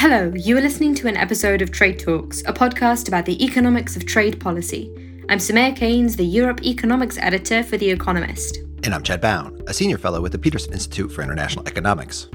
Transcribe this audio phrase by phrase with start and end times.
[0.00, 3.96] Hello, you are listening to an episode of Trade Talks, a podcast about the economics
[3.96, 4.88] of trade policy.
[5.28, 8.58] I'm Soumaya Keynes, the Europe Economics Editor for The Economist.
[8.84, 12.28] And I'm Chad Bown, a senior fellow with the Peterson Institute for International Economics.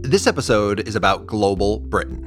[0.00, 2.22] This episode is about global Britain.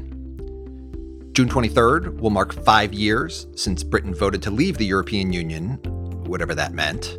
[1.34, 5.80] June 23rd will mark five years since Britain voted to leave the European Union,
[6.28, 7.18] whatever that meant.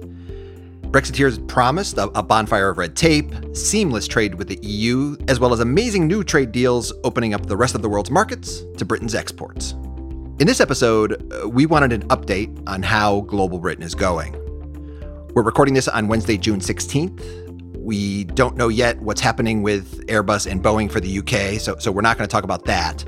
[0.91, 5.61] Brexiteers promised a, bonfire of red tape, seamless trade with the EU, as well as
[5.61, 9.73] amazing new trade deals opening up the rest of the world's markets to Britain's exports.
[10.39, 14.33] In this episode, uh, we wanted an update on how global Britain is going.
[15.35, 17.77] We're recording this on Wednesday, June 16th.
[17.77, 21.93] We don't know yet what's happening with Airbus and Boeing for the UK, so, so
[21.93, 23.05] we're not going to talk about that.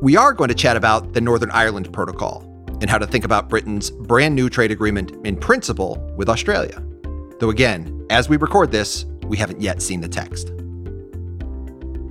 [0.00, 2.48] We are going to chat about the Northern Ireland Protocol,
[2.80, 6.82] and how to think about Britain's brand new trade agreement in principle with Australia.
[7.40, 10.50] Though, again, as we record this, we haven't yet seen the text.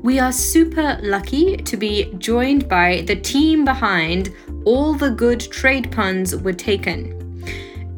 [0.04, 4.34] We are super lucky to be joined by the team behind
[4.66, 7.20] All the Good Trade Puns Were Taken.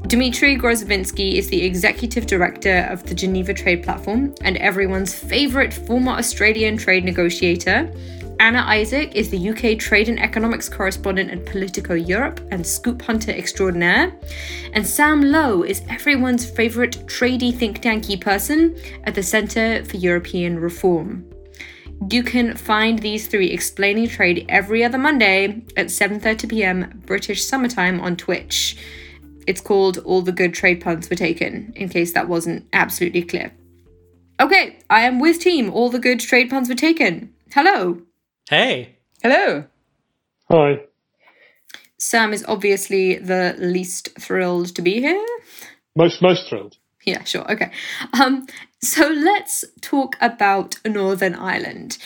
[0.07, 6.11] Dmitry Grozoubinski is the executive director of the Geneva Trade Platform and everyone's favourite former
[6.11, 7.91] Australian trade negotiator,
[8.39, 13.31] Anna Isaac is the UK trade and economics correspondent at Politico Europe and scoop hunter
[13.31, 14.13] extraordinaire.
[14.73, 20.59] And Sam Lowe is everyone's favourite tradey think tanky person at the Centre for European
[20.59, 21.25] Reform.
[22.11, 27.01] You can find these three explaining trade every other Monday at 7:30 p.m.
[27.05, 28.77] British summertime on Twitch.
[29.47, 33.53] It's called All the Good Trade Puns Were Taken, in case that wasn't absolutely clear.
[34.39, 35.71] Okay, I am with team.
[35.71, 37.33] All the good trade puns were taken.
[37.53, 38.01] Hello.
[38.49, 38.97] Hey.
[39.23, 39.65] Hello.
[40.49, 40.81] Hi.
[41.97, 45.25] Sam is obviously the least thrilled to be here.
[45.95, 46.77] Most most thrilled.
[47.05, 47.51] Yeah, sure.
[47.51, 47.71] Okay.
[48.13, 48.45] Um,
[48.83, 51.97] so let's talk about Northern Ireland.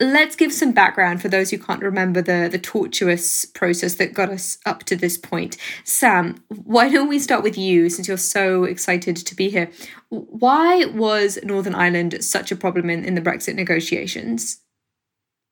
[0.00, 4.30] Let's give some background for those who can't remember the, the tortuous process that got
[4.30, 5.56] us up to this point.
[5.84, 9.70] Sam, why don't we start with you since you're so excited to be here?
[10.08, 14.58] Why was Northern Ireland such a problem in, in the Brexit negotiations?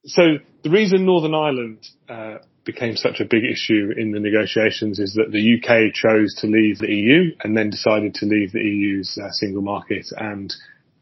[0.04, 5.14] So the reason Northern Ireland uh, became such a big issue in the negotiations is
[5.14, 9.18] that the UK chose to leave the EU and then decided to leave the EU's
[9.18, 10.52] uh, single market and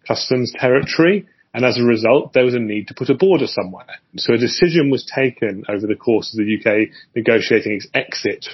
[0.07, 1.27] customs territory.
[1.53, 3.99] And as a result, there was a need to put a border somewhere.
[4.17, 8.47] So a decision was taken over the course of the UK negotiating its exit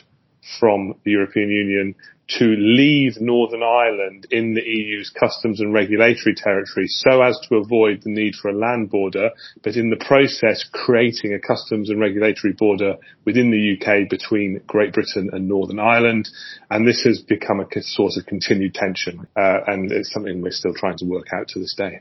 [0.59, 1.95] from the European Union
[2.29, 8.03] to leave Northern Ireland in the EU's customs and regulatory territory so as to avoid
[8.03, 9.31] the need for a land border,
[9.63, 14.93] but in the process creating a customs and regulatory border within the UK between Great
[14.93, 16.29] Britain and Northern Ireland.
[16.69, 20.75] And this has become a source of continued tension, uh, and it's something we're still
[20.75, 22.01] trying to work out to this day.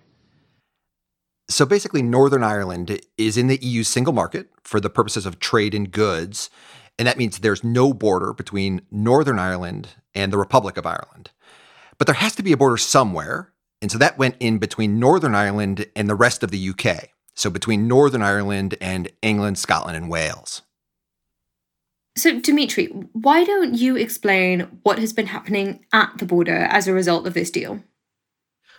[1.48, 5.76] So basically, Northern Ireland is in the EU single market for the purposes of trade
[5.76, 6.50] in goods.
[6.98, 11.32] And that means there's no border between Northern Ireland and the Republic of Ireland.
[11.98, 13.52] But there has to be a border somewhere.
[13.82, 17.10] And so that went in between Northern Ireland and the rest of the UK.
[17.34, 20.62] So between Northern Ireland and England, Scotland, and Wales.
[22.18, 26.94] So, Dmitry, why don't you explain what has been happening at the border as a
[26.94, 27.84] result of this deal?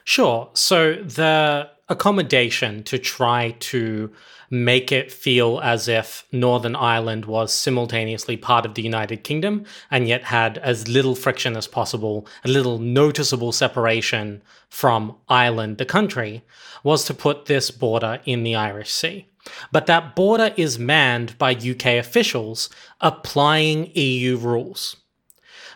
[0.05, 0.49] Sure.
[0.55, 4.11] So, the accommodation to try to
[4.51, 10.07] make it feel as if Northern Ireland was simultaneously part of the United Kingdom and
[10.07, 16.45] yet had as little friction as possible, a little noticeable separation from Ireland, the country,
[16.83, 19.27] was to put this border in the Irish Sea.
[19.71, 22.69] But that border is manned by UK officials
[23.01, 24.97] applying EU rules.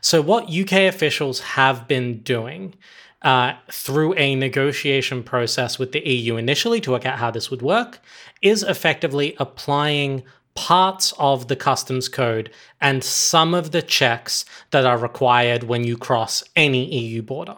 [0.00, 2.74] So, what UK officials have been doing
[3.22, 7.62] uh, through a negotiation process with the EU initially to work out how this would
[7.62, 8.00] work
[8.40, 10.22] is effectively applying
[10.54, 12.50] parts of the customs code
[12.80, 17.56] and some of the checks that are required when you cross any EU border.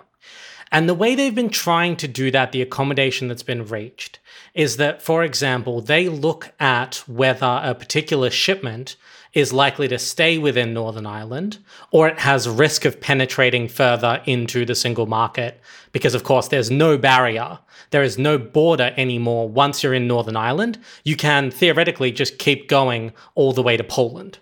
[0.70, 4.18] And the way they've been trying to do that, the accommodation that's been reached,
[4.54, 8.96] is that, for example, they look at whether a particular shipment
[9.34, 11.58] is likely to stay within Northern Ireland,
[11.90, 15.60] or it has risk of penetrating further into the single market,
[15.92, 17.58] because of course there's no barrier.
[17.90, 20.78] There is no border anymore once you're in Northern Ireland.
[21.04, 24.38] You can theoretically just keep going all the way to Poland.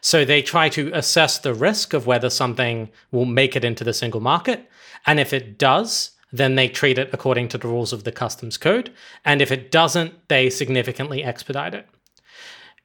[0.00, 3.94] So they try to assess the risk of whether something will make it into the
[3.94, 4.68] single market.
[5.06, 8.58] And if it does, then they treat it according to the rules of the customs
[8.58, 8.92] code.
[9.24, 11.88] And if it doesn't, they significantly expedite it.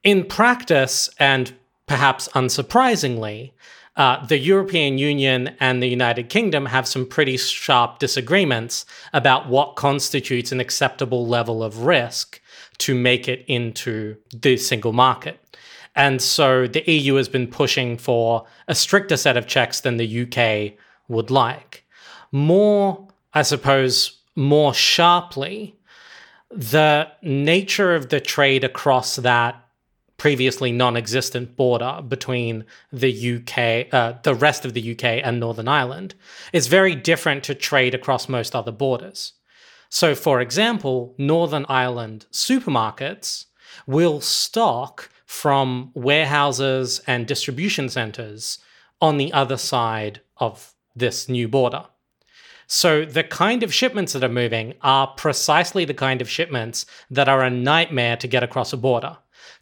[0.04, 1.54] In practice, and
[1.86, 3.52] perhaps unsurprisingly,
[3.98, 9.76] uh, the European Union and the United Kingdom have some pretty sharp disagreements about what
[9.76, 12.40] constitutes an acceptable level of risk
[12.78, 15.58] to make it into the single market.
[15.98, 20.22] And so the EU has been pushing for a stricter set of checks than the
[20.22, 20.80] UK
[21.10, 21.84] would like.
[22.32, 25.76] More, I suppose, more sharply,
[26.50, 29.62] the nature of the trade across that
[30.20, 36.14] previously non-existent border between the UK, uh, the rest of the UK and Northern Ireland
[36.54, 39.34] is very different to trade across most other borders.
[39.90, 43.46] So, for example, Northern Ireland supermarkets
[43.88, 48.60] will stock from warehouses and distribution centers
[49.02, 51.86] on the other side of this new border.
[52.72, 57.28] So the kind of shipments that are moving are precisely the kind of shipments that
[57.28, 59.18] are a nightmare to get across a border.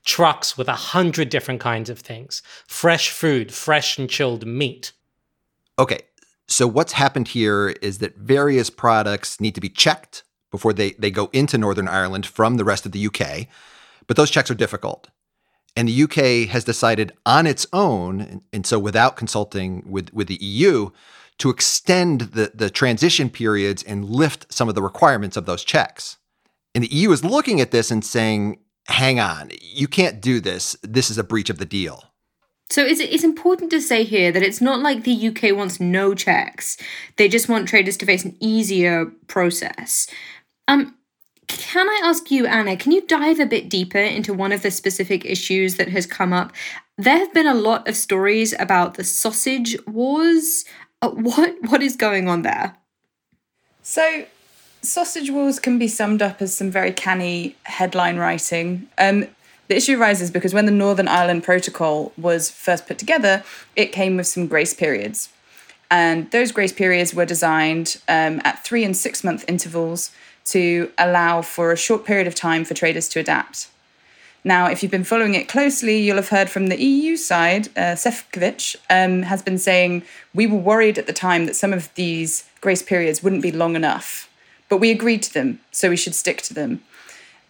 [0.08, 4.94] Trucks with a hundred different kinds of things, fresh food, fresh and chilled meat.
[5.78, 6.00] Okay,
[6.48, 11.12] so what's happened here is that various products need to be checked before they, they
[11.12, 13.48] go into Northern Ireland from the rest of the UK,
[14.08, 15.10] but those checks are difficult.
[15.76, 20.42] And the UK has decided on its own, and so without consulting with, with the
[20.42, 20.90] EU,
[21.40, 26.18] to extend the, the transition periods and lift some of the requirements of those checks.
[26.74, 30.76] And the EU is looking at this and saying, hang on, you can't do this.
[30.84, 32.04] This is a breach of the deal.
[32.70, 36.14] So it's, it's important to say here that it's not like the UK wants no
[36.14, 36.78] checks.
[37.16, 40.08] They just want traders to face an easier process.
[40.68, 40.96] Um,
[41.48, 44.72] can I ask you, Anna, can you dive a bit deeper into one of the
[44.72, 46.52] specific issues that has come up?
[46.98, 50.66] There have been a lot of stories about the sausage wars.
[51.02, 52.76] Uh, what what is going on there?
[53.82, 54.26] So,
[54.88, 58.88] sausage wars can be summed up as some very canny headline writing.
[58.98, 59.28] Um,
[59.68, 63.44] the issue arises because when the Northern Ireland Protocol was first put together,
[63.76, 65.30] it came with some grace periods.
[65.90, 70.12] And those grace periods were designed um, at three and six month intervals
[70.46, 73.70] to allow for a short period of time for traders to adapt.
[74.44, 77.96] Now, if you've been following it closely, you'll have heard from the EU side, uh,
[77.96, 82.50] Sefcovic um, has been saying, We were worried at the time that some of these
[82.62, 84.30] grace periods wouldn't be long enough,
[84.70, 86.82] but we agreed to them, so we should stick to them.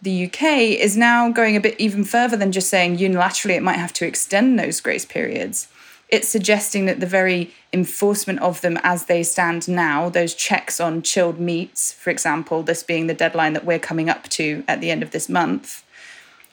[0.00, 0.42] The UK
[0.78, 4.06] is now going a bit even further than just saying unilaterally it might have to
[4.06, 5.68] extend those grace periods.
[6.08, 11.02] It's suggesting that the very enforcement of them as they stand now, those checks on
[11.02, 14.90] chilled meats, for example, this being the deadline that we're coming up to at the
[14.90, 15.84] end of this month,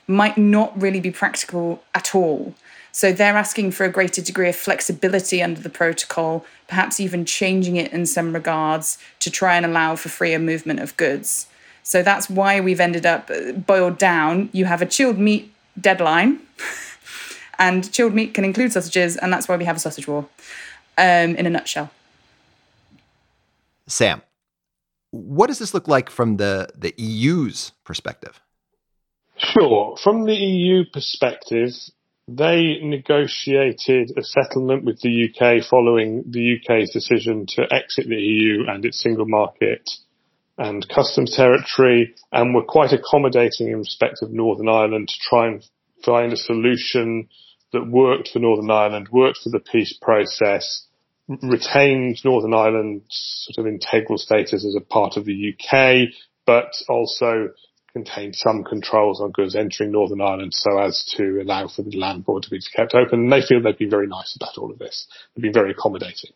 [0.07, 2.53] might not really be practical at all.
[2.95, 7.75] So they're asking for a greater degree of flexibility under the protocol, perhaps even changing
[7.75, 11.47] it in some regards to try and allow for freer movement of goods.
[11.83, 14.47] So that's why we've ended up uh, boiled down.
[14.53, 16.39] You have a chilled meat deadline,
[17.59, 20.29] and chilled meat can include sausages, and that's why we have a sausage war
[20.97, 21.91] um, in a nutshell.
[23.87, 24.21] Sam,
[25.11, 28.39] what does this look like from the, the EU's perspective?
[29.35, 29.97] Sure.
[30.01, 31.73] From the EU perspective,
[32.27, 38.65] they negotiated a settlement with the UK following the UK's decision to exit the EU
[38.67, 39.87] and its single market
[40.57, 45.63] and customs territory and were quite accommodating in respect of Northern Ireland to try and
[46.03, 47.29] find a solution
[47.73, 50.87] that worked for Northern Ireland, worked for the peace process,
[51.27, 56.09] retained Northern Ireland's sort of integral status as a part of the UK,
[56.45, 57.49] but also
[57.95, 62.25] contained some controls on goods entering Northern Ireland so as to allow for the land
[62.25, 63.21] border to be kept open.
[63.21, 65.07] And they feel they've been very nice about all of this.
[65.33, 66.31] They've been very accommodating.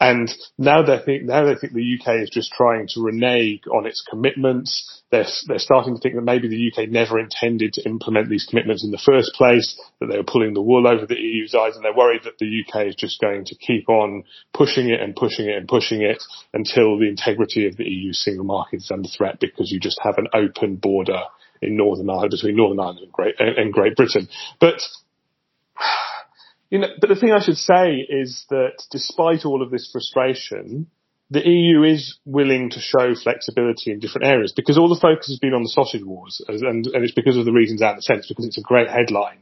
[0.00, 3.86] And now they think, now they think the UK is just trying to renege on
[3.86, 5.02] its commitments.
[5.10, 8.82] They're, they're starting to think that maybe the UK never intended to implement these commitments
[8.82, 11.84] in the first place, that they were pulling the wool over the EU's eyes and
[11.84, 15.50] they're worried that the UK is just going to keep on pushing it and pushing
[15.50, 16.22] it and pushing it
[16.54, 20.16] until the integrity of the EU single market is under threat because you just have
[20.16, 21.24] an open border
[21.60, 24.28] in Northern Ireland between Northern Ireland and Great, and Great Britain.
[24.58, 24.80] But
[26.70, 30.86] you know, but the thing I should say is that despite all of this frustration,
[31.30, 35.38] the EU is willing to show flexibility in different areas because all the focus has
[35.38, 38.02] been on the sausage wars, and, and it's because of the reasons out in the
[38.02, 39.38] sense because it's a great headline.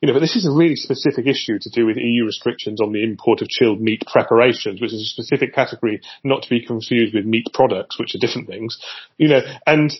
[0.00, 2.92] You know, but this is a really specific issue to do with EU restrictions on
[2.92, 7.14] the import of chilled meat preparations, which is a specific category not to be confused
[7.14, 8.78] with meat products, which are different things.
[9.18, 9.92] You know, and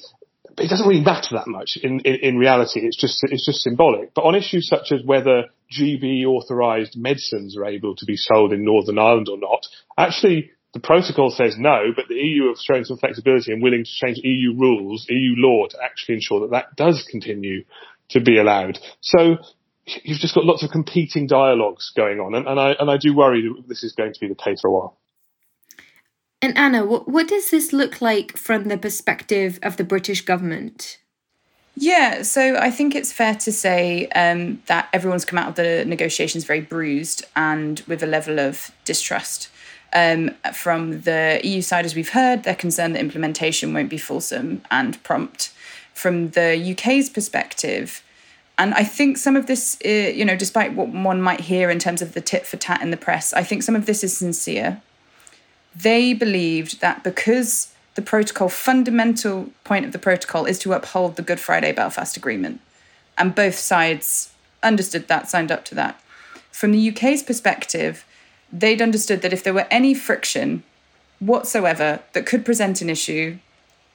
[0.58, 2.80] it doesn't really matter that much in, in, in, reality.
[2.80, 4.14] It's just it's just symbolic.
[4.14, 8.64] But on issues such as whether GB authorised medicines are able to be sold in
[8.64, 9.66] Northern Ireland or not,
[9.96, 13.90] actually the protocol says no, but the EU have shown some flexibility and willing to
[13.90, 17.64] change EU rules, EU law to actually ensure that that does continue
[18.10, 18.78] to be allowed.
[19.00, 19.36] So
[19.84, 23.14] you've just got lots of competing dialogues going on, and, and I and I do
[23.14, 24.98] worry that this is going to be the case for a while.
[26.42, 30.98] And Anna, what, what does this look like from the perspective of the British government?
[31.76, 35.84] Yeah, so I think it's fair to say um, that everyone's come out of the
[35.86, 39.48] negotiations very bruised and with a level of distrust.
[39.94, 44.62] Um, from the EU side, as we've heard, they're concerned that implementation won't be fulsome
[44.70, 45.52] and prompt.
[45.94, 48.02] From the UK's perspective,
[48.58, 51.78] and I think some of this, uh, you know, despite what one might hear in
[51.78, 54.16] terms of the tit for tat in the press, I think some of this is
[54.16, 54.80] sincere.
[55.74, 61.22] They believed that because the protocol, fundamental point of the protocol is to uphold the
[61.22, 62.60] Good Friday Belfast Agreement.
[63.18, 66.00] And both sides understood that, signed up to that.
[66.50, 68.04] From the UK's perspective,
[68.52, 70.62] they'd understood that if there were any friction
[71.18, 73.38] whatsoever that could present an issue,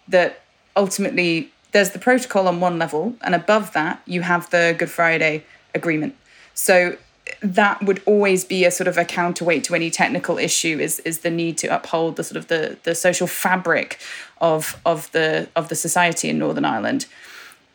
[0.08, 0.42] that
[0.76, 5.44] ultimately there's the protocol on one level, and above that, you have the Good Friday
[5.76, 6.16] Agreement.
[6.54, 6.98] So
[7.42, 11.20] that would always be a sort of a counterweight to any technical issue is is
[11.20, 14.00] the need to uphold the sort of the the social fabric
[14.40, 17.06] of of the of the society in Northern Ireland.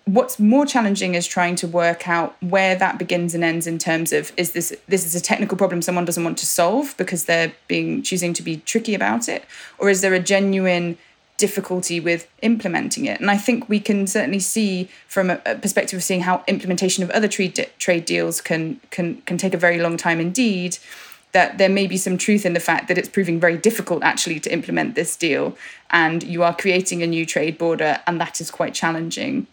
[0.04, 4.12] What's more challenging is trying to work out where that begins and ends in terms
[4.12, 7.52] of is this this is a technical problem someone doesn't want to solve because they're
[7.68, 9.44] being choosing to be tricky about it,
[9.78, 10.98] or is there a genuine
[11.42, 13.20] difficulty with implementing it.
[13.20, 17.02] And I think we can certainly see from a, a perspective of seeing how implementation
[17.02, 20.78] of other trade de- trade deals can can can take a very long time indeed.
[21.32, 24.38] That there may be some truth in the fact that it's proving very difficult actually
[24.40, 25.56] to implement this deal,
[25.90, 29.48] and you are creating a new trade border, and that is quite challenging.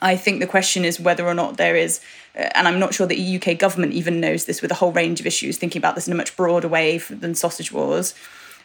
[0.00, 2.00] I think the question is whether or not there is,
[2.38, 5.18] uh, and I'm not sure the UK government even knows this with a whole range
[5.20, 8.14] of issues, thinking about this in a much broader way than sausage wars.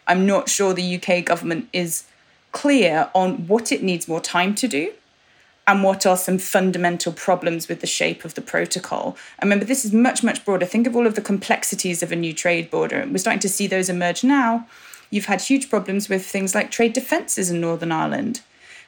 [0.08, 2.04] I'm not sure the UK government is
[2.52, 4.94] clear on what it needs more time to do
[5.68, 9.16] and what are some fundamental problems with the shape of the protocol.
[9.40, 10.66] And remember, this is much, much broader.
[10.66, 13.08] Think of all of the complexities of a new trade border.
[13.10, 14.68] We're starting to see those emerge now.
[15.12, 18.42] You've had huge problems with things like trade defences in Northern Ireland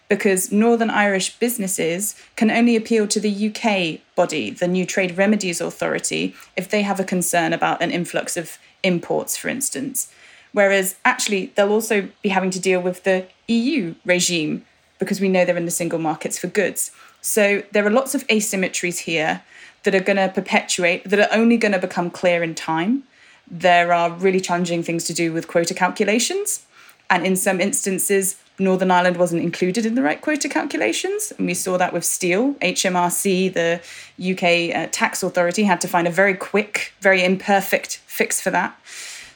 [0.10, 5.62] because Northern Irish businesses can only appeal to the UK body, the New Trade Remedies
[5.62, 10.13] Authority, if they have a concern about an influx of imports, for instance.
[10.54, 14.66] Whereas actually, they'll also be having to deal with the EU regime
[15.00, 16.92] because we know they're in the single markets for goods.
[17.22, 19.42] So there are lots of asymmetries here
[19.84, 23.04] that are going to perpetuate, that are only going to become clear in time.
[23.50, 26.66] There are really challenging things to do with quota calculations.
[27.10, 31.34] And in some instances, Northern Ireland wasn't included in the right quota calculations.
[31.38, 32.54] And we saw that with steel.
[32.56, 33.82] HMRC, the
[34.20, 38.78] UK uh, tax authority, had to find a very quick, very imperfect fix for that.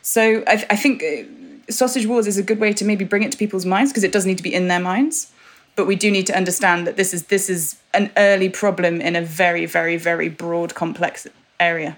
[0.08, 3.32] So I, I think uh, Sausage Wars is a good way to maybe bring it
[3.34, 5.34] to people's minds because it does need to be in their minds.
[5.76, 9.18] But we do need to understand that this is this is an early problem in
[9.18, 11.28] a very, very, very broad, complex
[11.60, 11.98] area.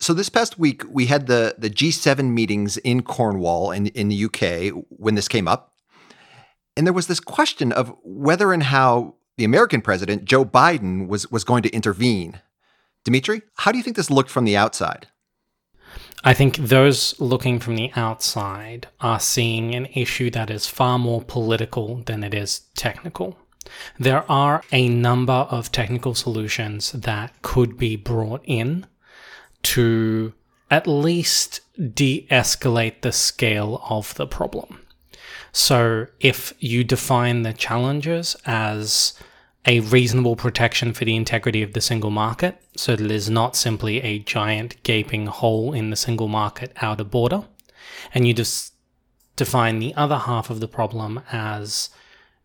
[0.00, 4.24] So this past week we had the the G7 meetings in Cornwall in in the
[4.26, 5.72] UK when this came up.
[6.76, 11.30] And there was this question of whether and how the American president Joe Biden was
[11.30, 12.42] was going to intervene.
[13.04, 15.06] Dmitry, how do you think this looked from the outside?
[16.24, 21.20] I think those looking from the outside are seeing an issue that is far more
[21.20, 23.36] political than it is technical.
[23.98, 28.86] There are a number of technical solutions that could be brought in
[29.62, 30.32] to
[30.70, 31.60] at least
[31.94, 34.80] de escalate the scale of the problem.
[35.52, 39.12] So, if you define the challenges as
[39.66, 43.56] a reasonable protection for the integrity of the single market, so that it is not
[43.56, 47.44] simply a giant gaping hole in the single market outer border.
[48.14, 48.74] And you just
[49.36, 51.90] define the other half of the problem as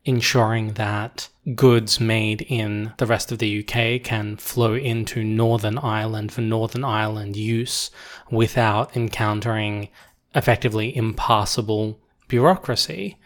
[0.06, 6.32] ensuring that goods made in the rest of the UK can flow into Northern Ireland
[6.32, 7.92] for Northern Ireland use
[8.32, 9.90] without encountering
[10.34, 13.18] effectively impassable bureaucracy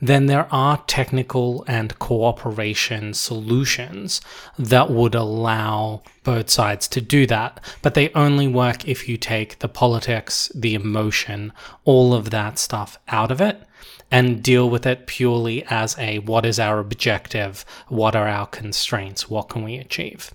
[0.00, 4.20] then there are technical and cooperation solutions
[4.58, 7.60] that would allow both sides to do that.
[7.82, 11.52] But they only work if you take the politics, the emotion,
[11.84, 13.62] all of that stuff out of it
[14.10, 17.64] and deal with it purely as a what is our objective?
[17.88, 19.30] What are our constraints?
[19.30, 20.32] What can we achieve?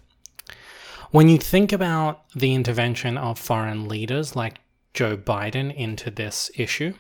[1.12, 4.60] When you think about the intervention of foreign leaders like
[4.96, 6.94] Joe Biden into this issue.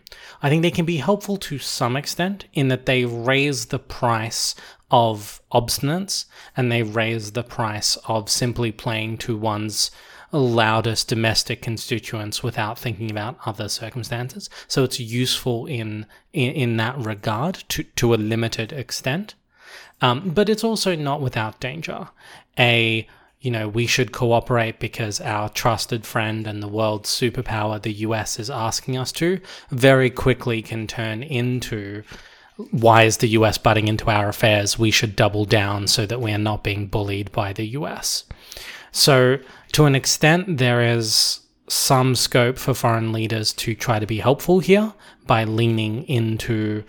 [0.43, 4.53] I think they can be helpful to some extent in that they raise the price
[4.91, 6.25] of obstinance
[6.55, 9.89] and they raise the price of simply playing to one's
[10.31, 14.49] loudest domestic constituents without thinking about other circumstances.
[14.67, 19.35] So it's useful in in, in that regard to, to a limited extent.
[20.01, 22.09] Um, but it's also not without danger.
[22.59, 23.07] A
[23.45, 28.39] you know, we should cooperate because our trusted friend and the world's superpower, the US,
[28.39, 32.01] is asking us to, very quickly can turn into
[32.71, 34.79] why is the US butting into our affairs?
[34.79, 38.23] We should double down so that we are not being bullied by the US.
[38.91, 39.37] So,
[39.73, 44.59] to an extent, there is some scope for foreign leaders to try to be helpful
[44.59, 44.93] here
[45.27, 46.83] by leaning into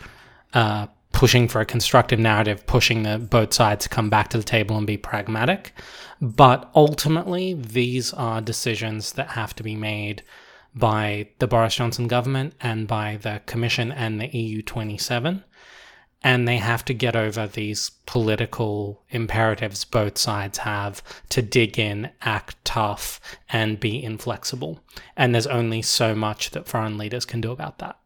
[0.55, 0.87] uh,
[1.17, 4.77] pushing for a constructive narrative, pushing the both sides to come back to the table
[4.77, 5.73] and be pragmatic.
[6.21, 10.23] But ultimately, these are decisions that have to be made
[10.75, 15.43] by the Boris Johnson government and by the Commission and the EU 27.
[16.23, 22.11] And they have to get over these political imperatives both sides have to dig in,
[22.21, 24.81] act tough, and be inflexible.
[25.17, 27.99] And there's only so much that foreign leaders can do about that.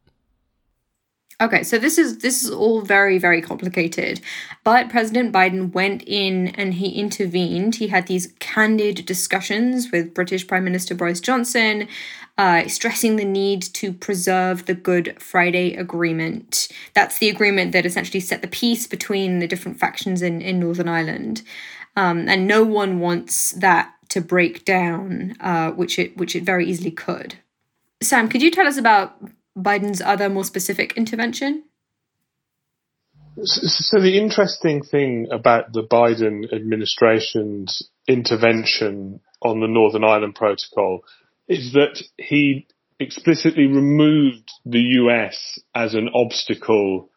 [1.41, 4.21] Okay, so this is this is all very very complicated.
[4.63, 7.77] But President Biden went in and he intervened.
[7.77, 11.89] He had these candid discussions with British Prime Minister Boris Johnson,
[12.37, 16.69] uh, stressing the need to preserve the Good Friday Agreement.
[16.95, 20.89] That's the agreement that essentially set the peace between the different factions in in Northern
[20.89, 21.41] Ireland,
[21.97, 26.67] um, and no one wants that to break down, uh, which it which it very
[26.67, 27.37] easily could.
[28.03, 29.17] Sam, could you tell us about
[29.63, 31.65] Biden's other more specific intervention?
[33.43, 41.01] So the interesting thing about the Biden administration's intervention on the Northern Ireland Protocol
[41.49, 42.67] is that he
[42.99, 47.09] explicitly removed the US as an obstacle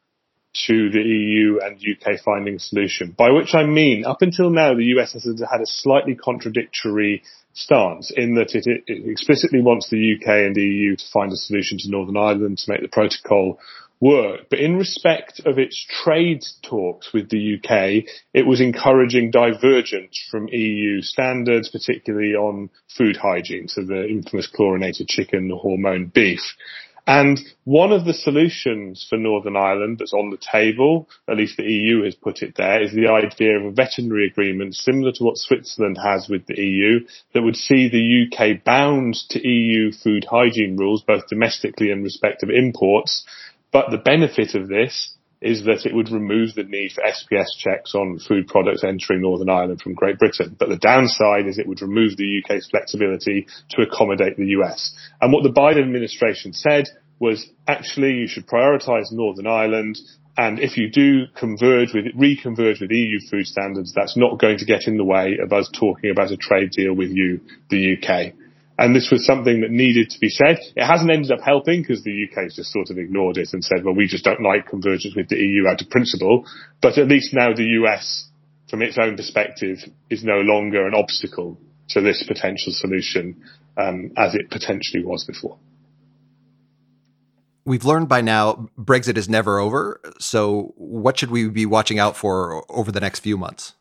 [0.67, 3.13] to the EU and UK finding solution.
[3.17, 7.23] By which I mean, up until now, the US has had a slightly contradictory
[7.53, 11.37] stance in that it, it, explicitly wants the UK and the EU to find a
[11.37, 13.59] solution to Northern Ireland to make the protocol
[13.99, 14.49] work.
[14.49, 20.49] But in respect of its trade talks with the UK, it was encouraging divergence from
[20.49, 26.41] EU standards, particularly on food hygiene, so the infamous chlorinated chicken, the hormone beef.
[27.05, 31.63] And one of the solutions for Northern Ireland that's on the table, at least the
[31.63, 35.37] EU has put it there, is the idea of a veterinary agreement similar to what
[35.37, 40.77] Switzerland has with the EU that would see the UK bound to EU food hygiene
[40.77, 43.25] rules, both domestically and respect of imports.
[43.73, 45.12] But the benefit of this
[45.43, 49.49] is that it would remove the need for SPS checks on food products entering Northern
[49.49, 50.55] Ireland from Great Britain.
[50.57, 54.95] But the downside is it would remove the UK's flexibility to accommodate the US.
[55.21, 56.85] And what the Biden administration said
[57.19, 59.97] was actually you should prioritise Northern Ireland
[60.37, 64.65] and if you do converge with, reconverge with EU food standards, that's not going to
[64.65, 68.33] get in the way of us talking about a trade deal with you, the UK.
[68.83, 70.59] And this was something that needed to be said.
[70.75, 73.63] It hasn't ended up helping because the UK has just sort of ignored it and
[73.63, 76.43] said, well, we just don't like convergence with the EU out of principle.
[76.81, 78.29] But at least now the US,
[78.69, 79.77] from its own perspective,
[80.09, 81.57] is no longer an obstacle
[81.91, 83.41] to this potential solution
[83.77, 85.57] um, as it potentially was before.
[87.63, 90.01] We've learned by now Brexit is never over.
[90.19, 93.75] So, what should we be watching out for over the next few months?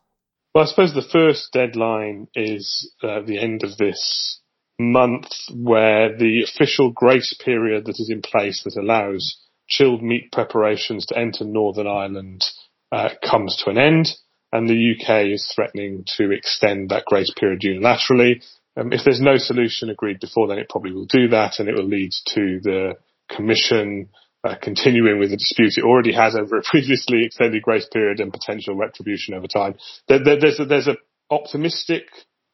[0.54, 4.38] Well, I suppose the first deadline is uh, the end of this
[4.78, 11.06] month where the official grace period that is in place that allows chilled meat preparations
[11.06, 12.44] to enter Northern Ireland
[12.90, 14.08] uh, comes to an end,
[14.52, 18.44] and the UK is threatening to extend that grace period unilaterally.
[18.76, 21.74] Um, if there's no solution agreed before then, it probably will do that, and it
[21.74, 22.94] will lead to the
[23.35, 24.08] Commission
[24.44, 28.32] uh, continuing with the dispute it already has over a previously extended grace period and
[28.32, 29.74] potential retribution over time.
[30.08, 30.96] There, there, there's a, there's an
[31.30, 32.04] optimistic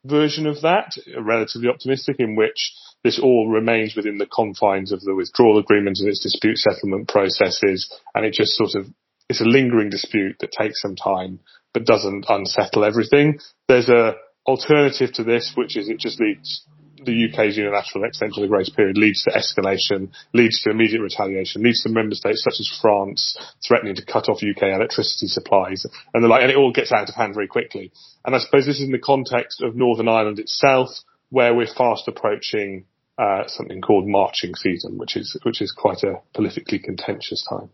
[0.09, 2.73] version of that, relatively optimistic, in which
[3.05, 7.93] this all remains within the confines of the withdrawal agreement and its dispute settlement processes,
[8.15, 8.87] and it just sort of
[9.29, 11.41] it's a lingering dispute that takes some time
[11.75, 13.39] but doesn't unsettle everything.
[13.69, 14.15] There's a
[14.47, 16.65] alternative to this, which is it just leads
[17.05, 21.63] the UK's unilateral extension of the grace period leads to escalation, leads to immediate retaliation,
[21.63, 26.23] leads to member states such as France threatening to cut off UK electricity supplies, and
[26.23, 27.93] the like, and it all gets out of hand very quickly.
[28.25, 30.89] And I suppose this is in the context of Northern Ireland itself,
[31.31, 32.85] where we're fast approaching
[33.19, 37.71] uh, something called marching season, which is which is quite a politically contentious time.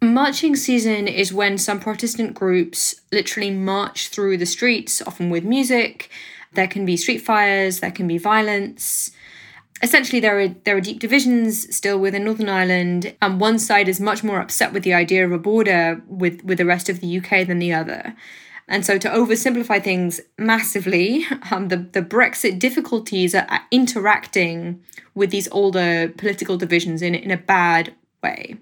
[0.00, 6.08] Marching season is when some Protestant groups literally march through the streets, often with music,
[6.52, 9.10] there can be street fires, there can be violence.
[9.82, 14.00] Essentially, there are there are deep divisions still within Northern Ireland, and one side is
[14.00, 17.18] much more upset with the idea of a border with with the rest of the
[17.18, 18.14] UK than the other.
[18.70, 24.82] And so, to oversimplify things massively, um, the, the Brexit difficulties are interacting
[25.14, 28.56] with these older political divisions in, in a bad way.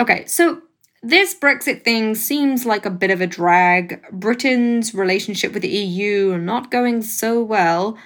[0.00, 0.62] Okay, so
[1.02, 4.02] this Brexit thing seems like a bit of a drag.
[4.12, 7.96] Britain's relationship with the EU not going so well.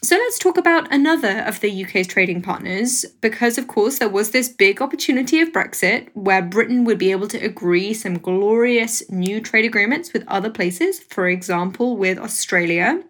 [0.00, 4.30] So let's talk about another of the UK's trading partners, because of course there was
[4.30, 9.40] this big opportunity of Brexit where Britain would be able to agree some glorious new
[9.40, 13.02] trade agreements with other places, for example, with Australia.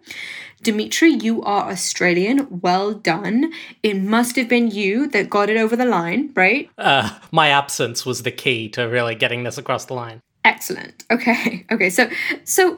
[0.61, 2.61] Dmitry, you are Australian.
[2.61, 3.51] Well done.
[3.83, 6.69] It must have been you that got it over the line, right?
[6.77, 10.21] Uh, my absence was the key to really getting this across the line.
[10.43, 11.03] Excellent.
[11.11, 11.65] Okay.
[11.71, 11.89] Okay.
[11.89, 12.09] So,
[12.43, 12.77] so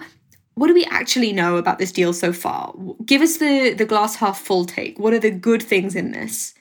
[0.56, 2.74] what do we actually know about this deal so far?
[3.06, 5.00] Give us the the glass half full take.
[5.00, 6.54] What are the good things in this?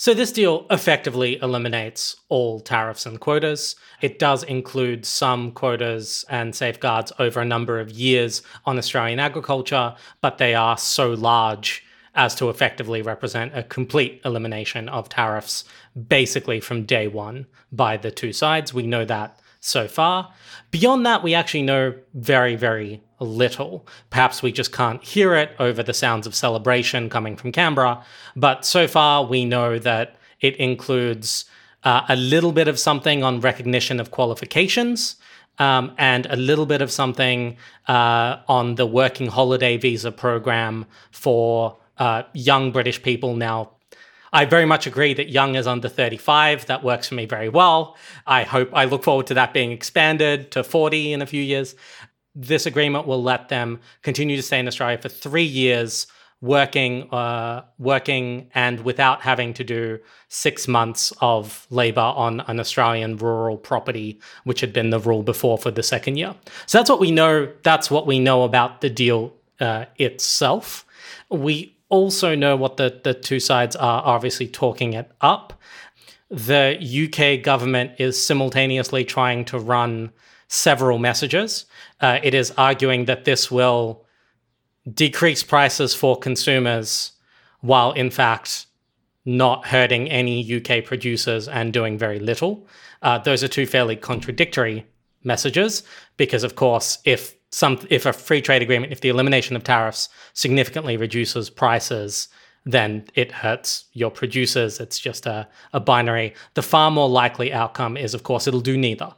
[0.00, 3.76] So this deal effectively eliminates all tariffs and quotas.
[4.00, 9.94] It does include some quotas and safeguards over a number of years on Australian agriculture,
[10.22, 11.84] but they are so large
[12.14, 15.64] as to effectively represent a complete elimination of tariffs
[16.08, 18.72] basically from day one by the two sides.
[18.72, 20.32] We know that so far.
[20.70, 23.86] Beyond that, we actually know very, very little.
[24.08, 28.02] Perhaps we just can't hear it over the sounds of celebration coming from Canberra.
[28.34, 31.44] But so far, we know that it includes
[31.84, 35.16] uh, a little bit of something on recognition of qualifications.
[35.58, 41.76] Um, and a little bit of something uh, on the working holiday visa program for
[41.98, 43.72] uh, young British people now
[44.32, 46.66] I very much agree that young is under 35.
[46.66, 47.96] That works for me very well.
[48.26, 51.74] I hope, I look forward to that being expanded to 40 in a few years.
[52.34, 56.06] This agreement will let them continue to stay in Australia for three years,
[56.40, 63.16] working, uh, working, and without having to do six months of labour on an Australian
[63.16, 66.34] rural property, which had been the rule before for the second year.
[66.66, 67.52] So that's what we know.
[67.62, 70.86] That's what we know about the deal uh, itself.
[71.28, 75.52] We also know what the, the two sides are obviously talking it up.
[76.30, 80.12] The UK government is simultaneously trying to run
[80.48, 81.66] several messages.
[82.00, 84.06] Uh, it is arguing that this will
[84.92, 87.12] decrease prices for consumers
[87.60, 88.66] while, in fact,
[89.24, 92.66] not hurting any UK producers and doing very little.
[93.02, 94.86] Uh, those are two fairly contradictory
[95.22, 95.82] messages
[96.16, 100.08] because, of course, if some if a free trade agreement, if the elimination of tariffs
[100.34, 102.28] significantly reduces prices,
[102.64, 104.80] then it hurts your producers.
[104.80, 106.34] It's just a, a binary.
[106.54, 109.14] The far more likely outcome is, of course, it'll do neither.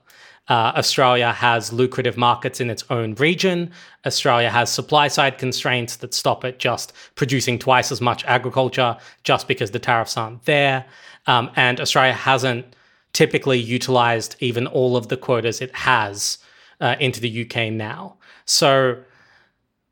[0.49, 3.71] Uh, Australia has lucrative markets in its own region.
[4.05, 9.47] Australia has supply side constraints that stop it just producing twice as much agriculture just
[9.47, 10.85] because the tariffs aren't there.
[11.27, 12.66] Um, and Australia hasn't
[13.12, 16.38] typically utilized even all of the quotas it has
[16.81, 18.16] uh, into the UK now.
[18.44, 19.02] So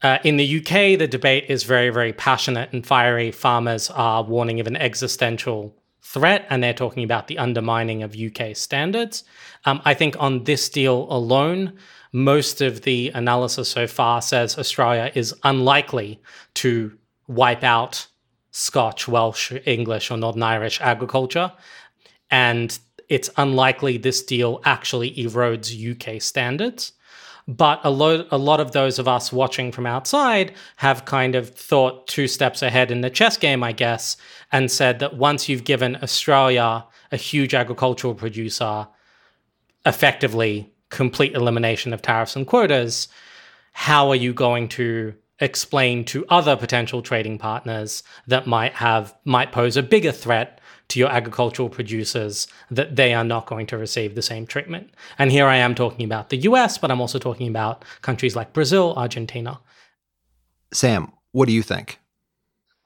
[0.03, 3.31] uh, in the UK, the debate is very, very passionate and fiery.
[3.31, 8.57] Farmers are warning of an existential threat, and they're talking about the undermining of UK
[8.57, 9.25] standards.
[9.65, 11.75] Um, I think on this deal alone,
[12.13, 16.21] most of the analysis so far says Australia is unlikely
[16.55, 16.97] to
[17.29, 18.07] wipe out
[18.51, 21.53] Scotch, Welsh, English, or Northern Irish agriculture.
[22.31, 22.77] And
[23.09, 26.93] it's unlikely this deal actually erodes UK standards.
[27.51, 31.51] But a lot, a lot of those of us watching from outside have kind of
[31.51, 34.17] thought two steps ahead in the chess game, I guess,
[34.53, 38.87] and said that once you've given Australia, a huge agricultural producer,
[39.85, 43.09] effectively complete elimination of tariffs and quotas,
[43.73, 49.51] how are you going to explain to other potential trading partners that might have might
[49.51, 50.60] pose a bigger threat
[50.91, 54.91] to your agricultural producers that they are not going to receive the same treatment.
[55.19, 58.53] And here I am talking about the US, but I'm also talking about countries like
[58.53, 59.61] Brazil, Argentina.
[60.73, 61.99] Sam, what do you think?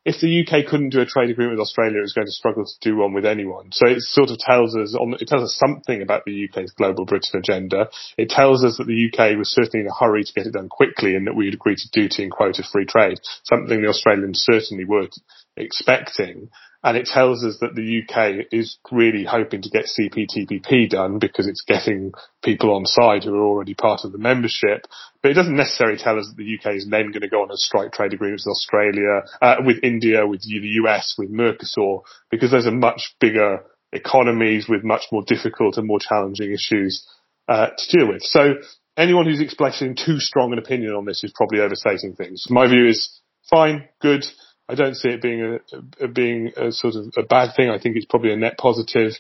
[0.05, 2.67] If the UK couldn't do a trade agreement with Australia, it was going to struggle
[2.67, 3.73] to do one with anyone.
[3.73, 7.07] So it sort of tells us on, it tells us something about the UK's global
[7.07, 7.89] Britain agenda.
[8.19, 10.69] It tells us that the UK was certainly in a hurry to get it done
[10.69, 14.85] quickly and that we'd agreed to duty and quota free trade, something the Australians certainly
[14.85, 15.09] were
[15.57, 16.51] expecting.
[16.85, 21.47] And it tells us that the UK is really hoping to get CPTPP done because
[21.47, 24.87] it's getting people on side who are already part of the membership.
[25.23, 27.51] But it doesn't necessarily tell us that the UK is then going to go on
[27.51, 30.51] a strike trade agreements with Australia, uh, with India, with the
[30.85, 36.01] US, with Mercosur, because those are much bigger economies with much more difficult and more
[36.01, 37.09] challenging issues
[37.49, 38.23] uh, to deal with.
[38.23, 38.57] So
[38.95, 42.45] anyone who's expressing too strong an opinion on this is probably overstating things.
[42.51, 44.27] My view is fine, good.
[44.69, 47.71] I don't see it being a, a, being a sort of a bad thing.
[47.71, 49.13] I think it's probably a net positive,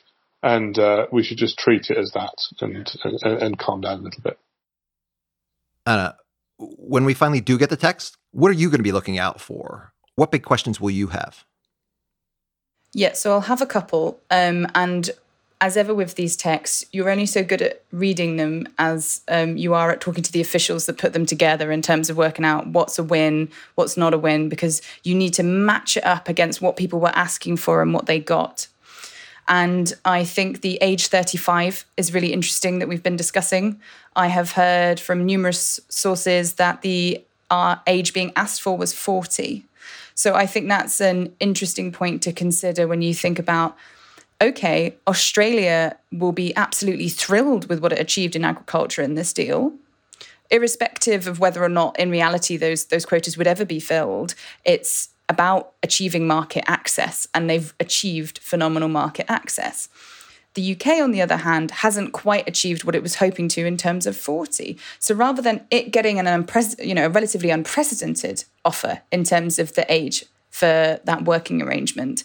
[0.42, 4.02] and uh, we should just treat it as that and, and, and calm down a
[4.02, 4.38] little bit.
[5.86, 6.16] Anna,
[6.58, 9.40] when we finally do get the text, what are you going to be looking out
[9.40, 9.92] for?
[10.16, 11.44] What big questions will you have?
[12.92, 15.10] Yeah, so I'll have a couple, um, and
[15.64, 19.72] as ever with these texts, you're only so good at reading them as um, you
[19.72, 22.66] are at talking to the officials that put them together in terms of working out
[22.66, 26.60] what's a win, what's not a win, because you need to match it up against
[26.60, 28.66] what people were asking for and what they got.
[29.48, 33.80] And I think the age 35 is really interesting that we've been discussing.
[34.14, 39.64] I have heard from numerous sources that the uh, age being asked for was 40.
[40.14, 43.78] So I think that's an interesting point to consider when you think about
[44.44, 49.72] okay, Australia will be absolutely thrilled with what it achieved in agriculture in this deal.
[50.50, 55.08] Irrespective of whether or not in reality those those quotas would ever be filled, it's
[55.28, 59.88] about achieving market access, and they've achieved phenomenal market access.
[60.52, 63.76] The UK, on the other hand, hasn't quite achieved what it was hoping to in
[63.76, 64.78] terms of 40.
[65.00, 69.58] So rather than it getting an unpre- you know, a relatively unprecedented offer in terms
[69.58, 72.22] of the age for that working arrangement,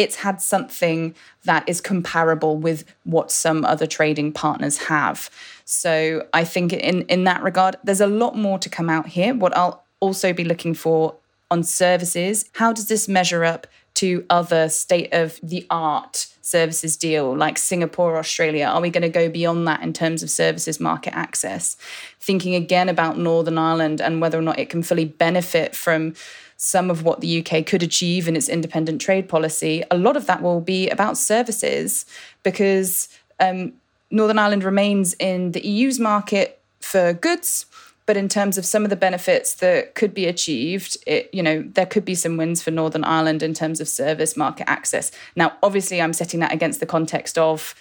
[0.00, 5.28] it's had something that is comparable with what some other trading partners have.
[5.66, 9.34] So I think in in that regard, there's a lot more to come out here.
[9.34, 11.16] What I'll also be looking for
[11.50, 17.36] on services, how does this measure up to other state of the art services deal
[17.36, 18.64] like Singapore, Australia?
[18.64, 21.76] Are we going to go beyond that in terms of services market access?
[22.18, 26.14] Thinking again about Northern Ireland and whether or not it can fully benefit from
[26.62, 30.26] some of what the UK could achieve in its independent trade policy, a lot of
[30.26, 32.04] that will be about services
[32.42, 33.08] because
[33.40, 33.72] um,
[34.10, 37.64] Northern Ireland remains in the EU's market for goods
[38.10, 41.62] but in terms of some of the benefits that could be achieved, it, you know,
[41.62, 45.12] there could be some wins for Northern Ireland in terms of service market access.
[45.36, 47.72] Now, obviously, I'm setting that against the context of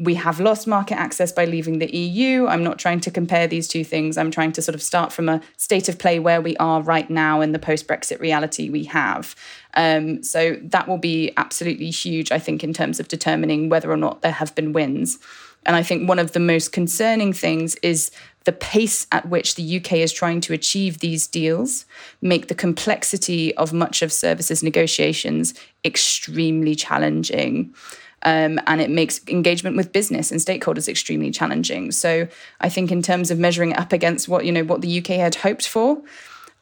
[0.00, 2.46] we have lost market access by leaving the EU.
[2.46, 4.16] I'm not trying to compare these two things.
[4.16, 7.08] I'm trying to sort of start from a state of play where we are right
[7.10, 9.36] now in the post Brexit reality we have.
[9.74, 13.98] Um, so that will be absolutely huge, I think, in terms of determining whether or
[13.98, 15.18] not there have been wins.
[15.66, 18.10] And I think one of the most concerning things is
[18.44, 21.84] the pace at which the UK is trying to achieve these deals
[22.22, 25.52] make the complexity of much of services negotiations
[25.84, 27.74] extremely challenging.
[28.22, 31.90] Um, and it makes engagement with business and stakeholders extremely challenging.
[31.90, 32.28] So
[32.60, 35.36] I think in terms of measuring up against what you know what the UK had
[35.36, 36.02] hoped for,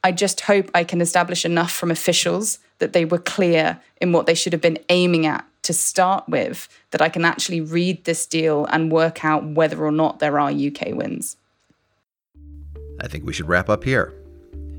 [0.04, 4.26] I just hope I can establish enough from officials that they were clear in what
[4.26, 8.24] they should have been aiming at to start with, that I can actually read this
[8.24, 11.36] deal and work out whether or not there are UK wins.
[13.00, 14.14] I think we should wrap up here.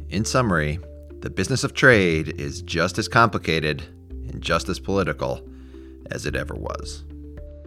[0.09, 0.79] In summary,
[1.19, 3.83] the business of trade is just as complicated
[4.29, 5.47] and just as political
[6.11, 7.03] as it ever was.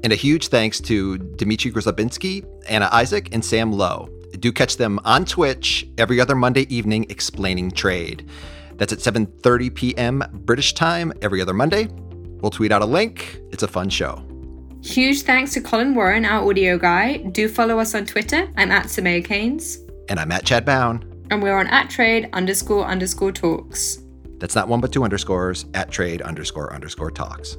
[0.04, 4.08] And a huge thanks to Dmitry Grozoubinski, Anna Isaac, and Sam Lowe.
[4.40, 8.28] Do catch them on Twitch every other Monday evening explaining trade.
[8.76, 10.24] That's at 7:30 p.m.
[10.32, 11.88] British time every other Monday.
[12.40, 13.40] We'll tweet out a link.
[13.52, 14.24] It's a fun show.
[14.82, 17.18] Huge thanks to Colin Warren, our audio guy.
[17.18, 18.50] Do follow us on Twitter.
[18.56, 19.78] I'm at Soumaya Keynes.
[20.08, 21.04] And I'm at Chad Bown.
[21.30, 24.02] And we're on at trade underscore underscore talks.
[24.38, 27.56] That's not one but two underscores at trade underscore underscore talks.